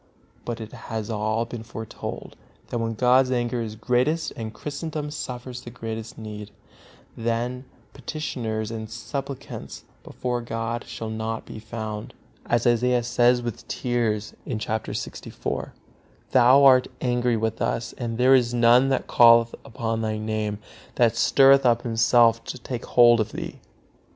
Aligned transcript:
But 0.45 0.59
it 0.59 0.71
has 0.71 1.11
all 1.11 1.45
been 1.45 1.61
foretold, 1.61 2.35
that 2.69 2.79
when 2.79 2.95
God's 2.95 3.29
anger 3.29 3.61
is 3.61 3.75
greatest 3.75 4.33
and 4.35 4.51
Christendom 4.51 5.11
suffers 5.11 5.61
the 5.61 5.69
greatest 5.69 6.17
need, 6.17 6.49
then 7.15 7.65
petitioners 7.93 8.71
and 8.71 8.89
supplicants 8.89 9.83
before 10.03 10.41
God 10.41 10.85
shall 10.85 11.11
not 11.11 11.45
be 11.45 11.59
found, 11.59 12.15
as 12.47 12.65
Isaiah 12.65 13.03
says 13.03 13.43
with 13.43 13.67
tears, 13.67 14.33
chapter 14.57 14.91
lxiv: 14.93 15.69
"Thou 16.31 16.63
art 16.63 16.87
angry 16.99 17.37
with 17.37 17.61
us, 17.61 17.93
and 17.93 18.17
there 18.17 18.33
is 18.33 18.55
none 18.55 18.89
that 18.89 19.07
calleth 19.07 19.53
upon 19.63 20.01
Thy 20.01 20.17
Name, 20.17 20.57
that 20.95 21.15
stirreth 21.15 21.63
up 21.63 21.83
himself 21.83 22.43
to 22.45 22.57
take 22.57 22.85
hold 22.85 23.19
of 23.19 23.33
Thee." 23.33 23.59